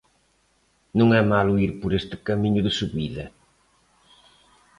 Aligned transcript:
Non 0.99 1.09
é 1.19 1.21
malo 1.33 1.53
ir 1.65 1.71
por 1.81 1.91
este 1.99 2.15
camiño 2.27 2.61
de 2.63 2.71
subida. 2.79 3.25